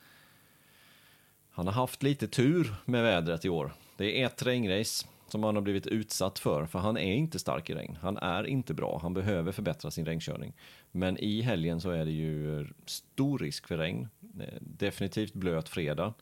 [1.50, 3.72] han har haft lite tur med vädret i år.
[3.96, 7.70] Det är ett regnrace som han har blivit utsatt för, för han är inte stark
[7.70, 7.98] i regn.
[8.00, 10.52] Han är inte bra, han behöver förbättra sin regnkörning.
[10.90, 14.08] Men i helgen så är det ju stor risk för regn.
[14.40, 16.14] Eh, definitivt blöt fredag.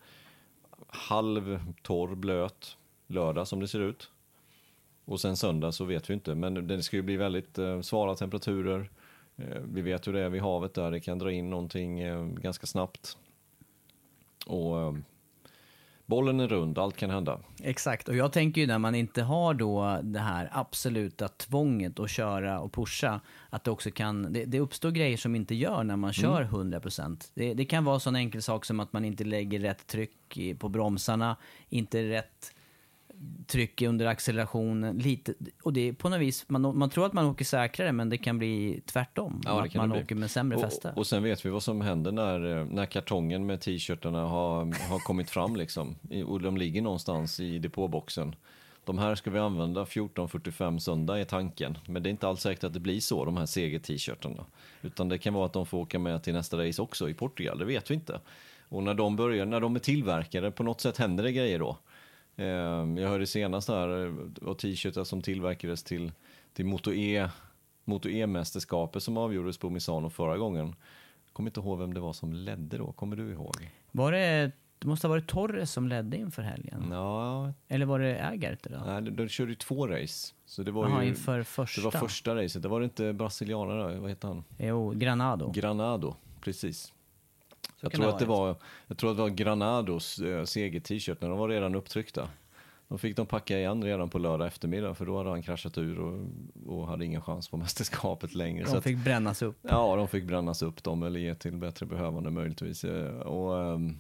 [0.89, 4.11] Halv torr blöt lördag som det ser ut.
[5.05, 8.15] Och sen söndag så vet vi inte, men det ska ju bli väldigt eh, svala
[8.15, 8.91] temperaturer.
[9.37, 12.01] Eh, vi vet hur det är vid havet där, det kan dra in någonting
[12.35, 13.17] ganska snabbt.
[14.47, 14.95] Och
[16.07, 17.41] bollen är rund, allt kan hända.
[17.63, 22.11] Exakt, och jag tänker ju när man inte har då det här absoluta tvånget att
[22.11, 23.21] köra och pusha,
[23.51, 26.73] att det också kan, det, det uppstår grejer som inte gör när man kör mm.
[26.73, 27.31] 100%.
[27.35, 30.69] Det, det kan vara sån enkel sak som att man inte lägger rätt tryck på
[30.69, 31.37] bromsarna,
[31.69, 32.53] inte rätt
[33.47, 34.99] tryck under accelerationen.
[34.99, 38.09] Lite, och det är på något vis, man, man tror att man åker säkrare men
[38.09, 39.41] det kan bli tvärtom.
[39.45, 40.91] Ja, att man åker med sämre fäste.
[40.91, 44.89] Och, och sen vet vi vad som händer när, eh, när kartongen med t-shirtarna har,
[44.89, 45.97] har kommit fram liksom.
[46.27, 48.35] Och de ligger någonstans i depåboxen.
[48.85, 51.79] De här ska vi använda 14.45 söndag är tanken.
[51.87, 54.45] Men det är inte alls säkert att det blir så, de här seger-t-shirtarna.
[54.83, 57.59] Utan det kan vara att de får åka med till nästa race också i Portugal,
[57.59, 58.21] det vet vi inte.
[58.69, 61.79] Och när de börjar, när de är tillverkade, på något sätt händer det grejer då.
[62.37, 62.47] Eh,
[63.03, 66.13] Jag hörde senast här, var t-shirtar som tillverkades till,
[66.53, 67.29] till Moto E
[67.85, 70.75] Moto E-mästerskapet som avgjordes på Misano förra gången.
[71.33, 73.71] Kommer inte ihåg vem det var som ledde då, kommer du ihåg?
[73.93, 76.89] Var det, det måste ha varit Torres som ledde inför helgen.
[76.91, 78.83] Ja, Eller var det Ägert då?
[78.87, 80.35] nej, de, de körde ju två race.
[80.47, 81.81] Så det var Jaha, ju inför första.
[81.81, 84.45] Det var första racet, det var det inte brasilianare, vad heter han?
[84.59, 85.51] Jo, Granado.
[85.53, 86.93] Granado, precis.
[87.81, 91.29] Jag tror, det att det var, jag tror att det var Granados äh, seger-t-shirt, när
[91.29, 92.29] de var redan upptryckta.
[92.89, 95.99] De fick de packa igen redan på lördag eftermiddag för då hade han kraschat ur
[95.99, 96.27] och,
[96.67, 98.67] och hade ingen chans på mästerskapet längre.
[98.67, 99.57] Så De att- fick brännas upp.
[99.63, 102.85] Ja, de fick brännas upp dem eller ge till bättre behövande möjligtvis.
[102.85, 103.99] Eh, Och, ehm,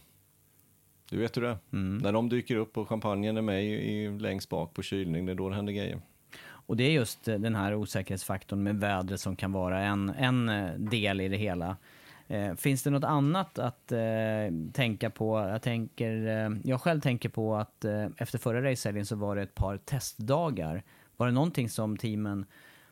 [1.10, 1.58] du vet hur det är.
[1.72, 1.98] Mm.
[1.98, 5.32] När de dyker upp och champagnen är med i, i, längst bak på kylning, det
[5.32, 6.00] är då det händer grejer.
[6.48, 10.48] Och det är just eh, den här osäkerhetsfaktorn med vädret som kan vara en, en
[10.48, 11.76] eh, del i det hela.
[12.28, 13.98] Eh, finns det något annat att eh,
[14.72, 15.38] tänka på?
[15.38, 19.42] Jag, tänker, eh, jag själv tänker på att eh, efter förra racehelgen så var det
[19.42, 20.82] ett par testdagar.
[21.16, 22.46] Var det någonting som teamen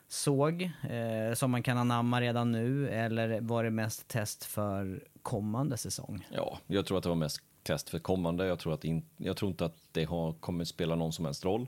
[0.07, 5.77] såg eh, som man kan anamma redan nu eller var det mest test för kommande
[5.77, 6.27] säsong?
[6.31, 8.45] Ja, jag tror att det var mest test för kommande.
[8.45, 11.45] Jag tror, att in, jag tror inte att det har, kommer spela någon som helst
[11.45, 11.67] roll.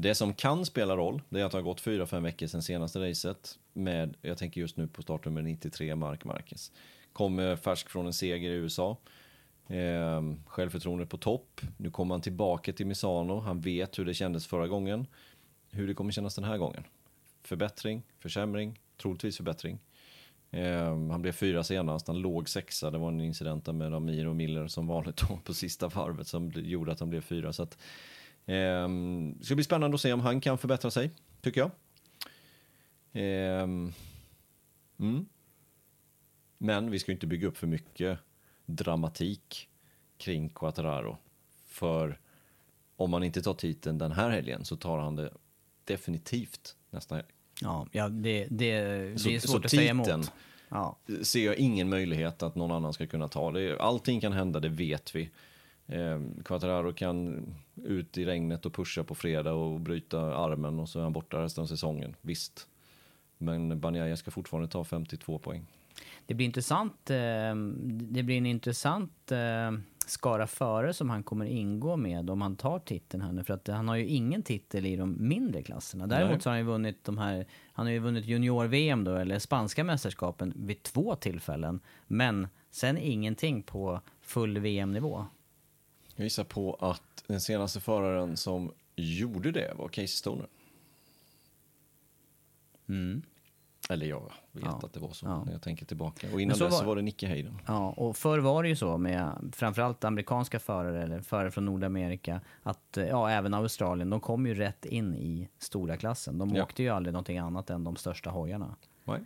[0.00, 3.10] Det som kan spela roll, det är att det har gått 4-5 veckor sedan senaste
[3.10, 6.72] racet med, jag tänker just nu på startnummer 93, Mark Marquez.
[7.12, 8.96] Kommer färsk från en seger i USA.
[9.66, 11.60] Eh, självförtroendet på topp.
[11.76, 13.40] Nu kommer han tillbaka till Misano.
[13.40, 15.06] Han vet hur det kändes förra gången.
[15.70, 16.84] Hur det kommer kännas den här gången.
[17.42, 19.78] Förbättring, försämring, troligtvis förbättring.
[20.50, 22.90] Eh, han blev fyra senast, han låg sexa.
[22.90, 26.92] Det var en incident med Amir och Miller som vanligt på sista varvet som gjorde
[26.92, 27.52] att han blev fyra.
[27.52, 27.78] Så att,
[28.44, 31.70] det ska bli spännande att se om han kan förbättra sig, tycker jag.
[33.12, 33.62] Eh,
[34.98, 35.26] mm.
[36.58, 38.18] Men vi ska ju inte bygga upp för mycket
[38.66, 39.68] dramatik
[40.16, 41.16] kring Quattararo.
[41.66, 42.18] För
[42.96, 45.30] om man inte tar titeln den här helgen så tar han det
[45.84, 47.26] definitivt nästa helg.
[47.60, 50.08] Ja, ja det, det, det Så- är så svårt att säga emot.
[50.68, 50.96] Ja.
[51.22, 53.80] ser jag ingen möjlighet att någon annan ska kunna ta det.
[53.80, 55.30] Allting kan hända, det vet vi.
[55.90, 57.46] Eh, Quattararo kan
[57.84, 61.42] ut i regnet och pusha på fredag och bryta armen och så är han borta
[61.42, 62.16] resten av säsongen.
[62.20, 62.68] Visst.
[63.38, 65.66] Men Banjaya ska fortfarande ta 52 poäng.
[66.26, 67.10] Det blir intressant.
[67.10, 67.16] eh,
[67.88, 69.72] Det blir en intressant eh,
[70.06, 73.44] skara före som han kommer ingå med om han tar titeln här nu.
[73.44, 76.06] För att han har ju ingen titel i de mindre klasserna.
[76.06, 76.40] Däremot Nej.
[76.40, 79.84] så har han ju vunnit de här, han har ju vunnit junior-VM då, eller spanska
[79.84, 81.80] mästerskapen vid två tillfällen.
[82.06, 85.26] Men sen ingenting på full VM-nivå.
[86.20, 90.46] Jag gissar på att den senaste föraren som gjorde det var Casey Stoner.
[93.90, 94.80] Eller jag vet Ja.
[94.84, 95.44] att det var så Ja.
[95.44, 96.26] när jag tänker tillbaka.
[96.32, 97.58] Och innan så dess så var- var det Nicky Hayden.
[97.66, 102.40] Ja, och förr var det ju så med framförallt amerikanska förare eller förare från Nordamerika
[102.62, 106.38] att ja, även Australien, de kom ju rätt in i stora klassen.
[106.38, 106.62] De Ja.
[106.62, 108.76] åkte ju aldrig någonting annat än de största hojarna.
[109.04, 109.20] Nej.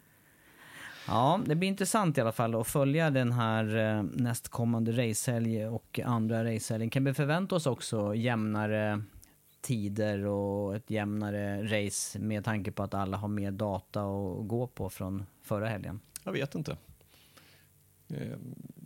[1.08, 6.00] Ja, det blir intressant i alla fall att följa den här eh, nästkommande racehelg och
[6.04, 6.90] andra racehelgen.
[6.90, 9.02] Kan vi förvänta oss också jämnare
[9.60, 14.66] tider och ett jämnare race med tanke på att alla har mer data att gå
[14.66, 16.00] på från förra helgen?
[16.24, 16.76] Jag vet inte.
[18.08, 18.36] Eh,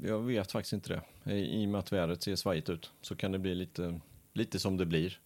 [0.02, 1.32] jag vet faktiskt inte det.
[1.32, 4.00] I i och med att vädret ser svajigt ut så kan det bli lite,
[4.32, 5.18] lite som det blir.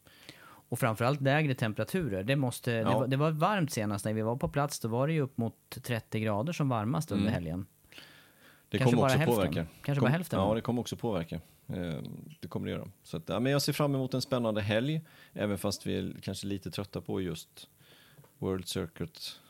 [0.72, 2.22] Och framförallt lägre temperaturer.
[2.22, 2.98] Det, måste, det, Ja.
[2.98, 4.80] var, det var varmt senast när vi var på plats.
[4.80, 7.35] Då var det ju upp mot 30 grader som varmast under Mm.
[7.35, 7.66] helgen.
[8.68, 9.35] Det Kanske kommer också hälften.
[9.37, 9.66] påverka.
[9.82, 10.40] Kanske Kom- bara hälften.
[10.40, 11.35] Ja, det kommer också påverka.
[11.66, 11.98] Eh,
[12.40, 12.88] Det kommer det göra.
[13.02, 15.00] Så att, ja, men jag ser fram emot en spännande helg,
[15.32, 17.68] även fast vi är kanske lite trötta på just
[18.38, 19.40] World Circuit,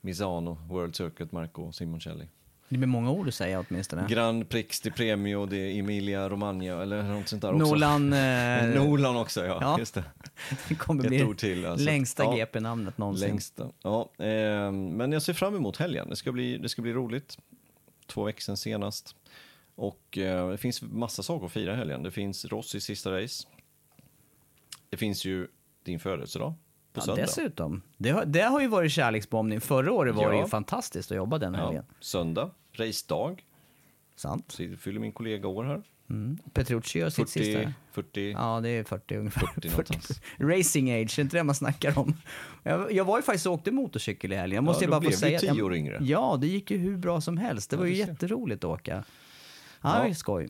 [0.00, 2.28] Misano, World Circuit, Marco Simoncelli.
[2.72, 4.06] Det blir många ord att säga åtminstone.
[4.08, 7.66] Grand Prix di Premio, det är Emilia Romagna, eller något sånt där också.
[7.66, 9.58] Nolan, eh, Nolan också, ja.
[9.60, 9.78] Ja.
[9.78, 10.04] Just det.
[10.68, 11.66] det kommer Ett bli ord till.
[11.66, 11.84] alltså.
[11.86, 12.36] längsta Ja.
[12.36, 13.28] GP-namnet någonsin.
[13.28, 13.70] Längsta.
[13.82, 16.08] Ja, eh, men jag ser fram emot helgen.
[16.10, 17.38] Det ska bli, det ska bli roligt.
[18.06, 19.16] Två veckor sedan senast.
[19.74, 22.02] Och eh, det finns massa saker att fira helgen.
[22.02, 23.46] Det finns Rossis sista race.
[24.90, 25.48] Det finns ju
[25.84, 26.54] din födelsedag
[26.92, 27.22] på Ja, söndag.
[27.22, 27.82] dessutom.
[27.96, 29.60] Det har, det har ju varit kärleksbombning.
[29.60, 30.42] Förra året var det Ja.
[30.42, 31.84] ju fantastiskt att jobba den Ja, helgen.
[32.00, 33.44] söndag, racedag.
[34.16, 34.52] Sant?
[34.52, 35.82] Så fyller min kollega år här.
[36.52, 37.72] Petrucci gör sitt 40, sista.
[37.92, 38.30] 40.
[38.32, 39.46] Ja, det är 40 ungefär.
[39.46, 40.20] 40 någonstans.
[40.38, 42.14] Racing age, är inte det man snackar om?
[42.62, 44.54] Jag, jag var ju faktiskt och åkte motorcykel i helgen.
[44.54, 45.38] Jag måste Ja, då bara få blev du säga.
[45.38, 45.98] tio år yngre.
[46.02, 47.70] Ja, det gick ju hur bra som helst.
[47.70, 49.04] Det var ju jätteroligt att åka.
[49.82, 50.48] Ja, det ju skoj.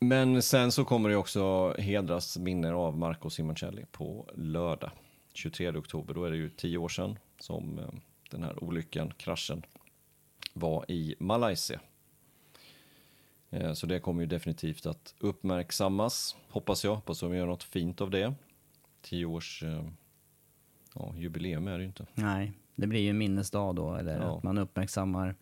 [0.00, 4.90] Men sen så kommer det också hedras minne av Marco Simoncelli på lördag,
[5.34, 6.14] 23 oktober.
[6.14, 7.84] Då är det ju tio år sedan som eh,
[8.30, 9.62] den här olyckan, kraschen,
[10.54, 11.80] var i Malaysia.
[13.50, 16.94] Eh, Så det kommer ju definitivt att uppmärksammas, hoppas jag.
[16.94, 18.34] Hoppas de gör något fint av det.
[19.02, 19.84] Tio års eh,
[20.94, 22.06] ja, jubileum är det ju inte.
[22.14, 24.36] Nej, det blir ju en minnesdag då, eller Ja.
[24.36, 25.34] att man uppmärksammar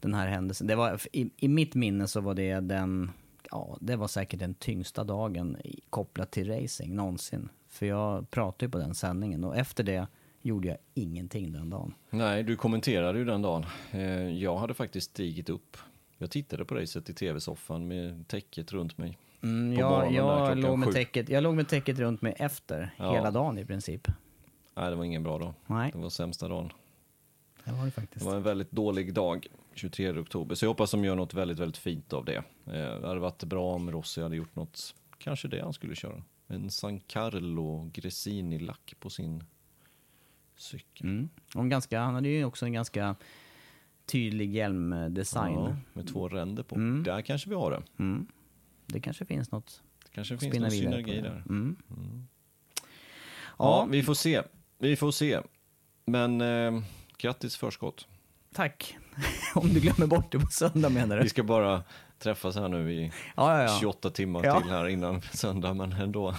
[0.00, 0.66] den här händelsen.
[0.66, 3.10] Det var, i, I mitt minne så var det den,
[3.50, 5.56] ja, det var säkert den tyngsta dagen
[5.90, 7.48] kopplat till racing någonsin.
[7.68, 10.06] För jag pratade ju på den sändningen och efter det
[10.48, 11.94] gjorde jag ingenting den dagen.
[12.10, 13.66] Nej, du kommenterade ju den dagen.
[13.90, 15.76] Eh, Jag hade faktiskt stigit upp.
[16.18, 19.18] Jag tittade på racet i tv-soffan med täcket runt mig.
[19.42, 19.82] Mm, På
[20.12, 20.92] jag, låg med sju.
[20.92, 23.12] täcket, jag låg med täcket runt mig efter, Ja.
[23.14, 24.08] hela dagen i princip.
[24.74, 25.54] Nej, det var ingen bra dag.
[25.66, 26.72] Nej, Det var sämsta dagen.
[27.64, 28.24] det var det faktiskt.
[28.24, 30.54] Det var en väldigt dålig dag, 23 oktober.
[30.54, 32.36] Så jag hoppas de gör något väldigt, väldigt fint av det.
[32.66, 36.22] Eh, Det hade varit bra om Rossi hade gjort något, kanske det han skulle köra.
[36.46, 39.44] En San Carlo Gresini-lack på sin
[40.58, 41.06] cykel.
[41.06, 41.28] Mm.
[41.54, 43.16] Och en ganska, han hade ju också en ganska
[44.06, 45.54] tydlig hjälmdesign.
[45.54, 46.74] Ja, med två ränder på.
[46.74, 47.02] Mm.
[47.02, 47.82] Där kanske vi har det.
[47.98, 48.26] Mm.
[48.86, 51.42] Det kanske finns något Det kanske finns någon synergi där.
[51.48, 51.76] Mm.
[51.88, 52.82] Ja,
[53.58, 54.42] Ja, vi får se.
[54.78, 55.40] Vi får se.
[56.04, 56.82] Men eh,
[57.18, 58.06] grattis förskott.
[58.54, 58.96] tack.
[59.54, 61.22] Om du glömmer bort det på söndag menar du?
[61.22, 61.82] Vi ska bara
[62.18, 63.78] träffas här nu i Ja, ja, ja.
[63.80, 66.34] 28 timmar till här innan söndag, men ändå.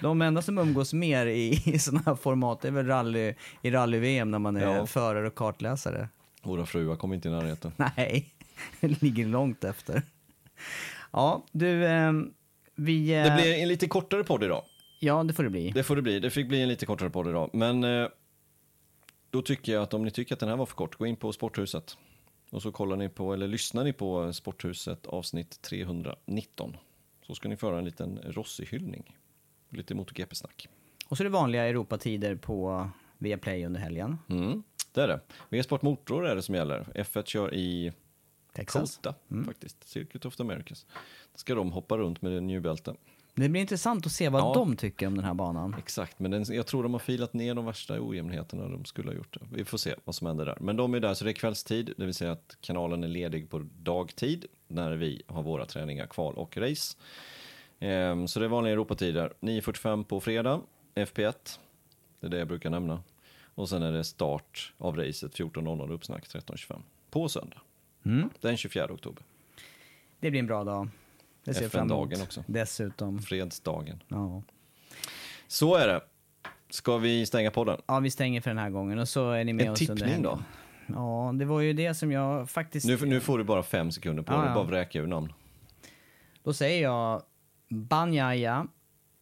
[0.00, 4.30] De enda som umgås mer i, i sådana här format är väl rally, i rally-VM
[4.30, 4.86] när man är Ja.
[4.86, 6.08] förare och kartläsare.
[6.42, 7.72] Våra fruar kommer inte i närheten.
[7.76, 8.34] Nej,
[8.80, 10.02] det ligger långt efter.
[11.12, 12.32] Ja, du, ehm,
[12.74, 13.14] vi...
[13.14, 14.62] eh, Det blir en lite kortare podd idag.
[15.00, 15.70] Ja, det får det bli.
[15.70, 16.20] Det får det bli.
[16.20, 17.50] Det fick bli en lite kortare podd idag.
[17.52, 18.08] Men eh,
[19.30, 21.16] då tycker jag att om ni tycker att den här var för kort, gå in
[21.16, 21.96] på Sporthuset.
[22.50, 26.76] Och så kollar ni på, eller lyssnar ni på Sporthuset avsnitt 319.
[27.26, 29.16] Så ska ni föra en liten Rossi-hyllning.
[29.72, 30.68] Lite MotoGP-snack.
[31.08, 34.18] Och så är det vanliga Europatider på Viaplay under helgen.
[34.28, 34.62] Mm,
[34.92, 35.20] det är det.
[35.48, 36.86] V-sport Motor är det som gäller.
[36.94, 37.92] F1 kör i
[38.52, 38.96] Texas.
[38.96, 39.14] Kota,
[39.46, 39.88] faktiskt.
[39.88, 40.86] Circuit of the Americas.
[41.32, 42.94] Då ska de hoppa runt med New Belte.
[43.34, 44.52] Det blir intressant att se vad Ja.
[44.54, 45.74] de tycker om den här banan.
[45.78, 49.14] Exakt, men den, jag tror de har filat ner de värsta ojämnheterna de skulle ha
[49.14, 49.46] gjort det.
[49.52, 50.56] Vi får se vad som händer där.
[50.60, 53.50] Men de är där, så det är kvällstid, det vill säga att kanalen är ledig
[53.50, 56.96] på dagtid när vi har våra träningar, kval och race.
[57.82, 59.32] Ehm, så det är vanliga Europatider.
[59.40, 60.60] 9.45 på fredag,
[60.94, 61.58] FP1.
[62.20, 63.02] Det är det jag brukar nämna.
[63.54, 67.56] Och sen är det start av racet 14.00 uppsnack 13.25 på söndag.
[68.04, 68.30] Mm.
[68.40, 69.22] Den 24 oktober,
[70.20, 70.88] Det blir en bra dag.
[71.44, 72.12] Det ser fram emot.
[72.12, 72.44] FN-dagen också.
[72.46, 73.22] Dessutom.
[73.22, 74.02] fredsdagen.
[74.08, 74.42] Ja.
[75.46, 76.00] Så är det.
[76.70, 77.80] Ska vi stänga podden?
[77.86, 80.22] ja, vi stänger för den här gången och så är ni med En oss tippning
[80.22, 80.42] då?
[80.86, 82.86] Ja, det var ju det som jag faktiskt...
[82.86, 85.32] Nu, nu får du bara fem sekunder på Ja, dig, bara vräka ur namn.
[86.42, 87.22] Då säger jag
[87.72, 88.66] Banjaya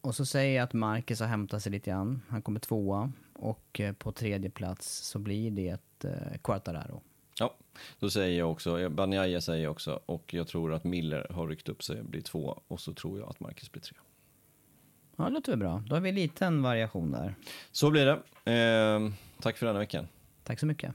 [0.00, 2.22] och så säger jag att Marcus har hämtat sig lite grann.
[2.28, 7.02] Han kommer tvåa och eh, på tredje plats så blir det eh, Quartararo.
[7.38, 7.54] Ja,
[7.98, 11.68] då säger jag också, Banjaya säger jag också, och jag tror att Miller har ryckt
[11.68, 13.96] upp sig och blir två, och så tror jag att Marcus blir tre.
[15.16, 15.82] Ja, det låter väl bra.
[15.86, 17.34] Då har vi en liten variation där.
[17.70, 18.20] Så blir det.
[18.52, 20.08] Ehm, tack för denna veckan.
[20.44, 20.94] Tack så mycket.